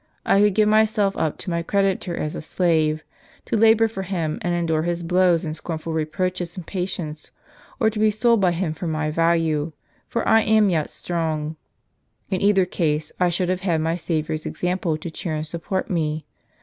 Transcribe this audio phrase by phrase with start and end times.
[0.25, 3.03] I could give myself up to my creditor as a slave,
[3.45, 7.29] to labor for him and endure his blows and scornful reproaches in patience,
[7.79, 9.73] or to be sold by him for my value,
[10.07, 11.55] for I am yet strong.
[12.31, 16.25] In either case, I should have had my Saviour's example to cheer and support me.